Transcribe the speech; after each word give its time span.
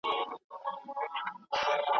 فیروز 0.05 1.85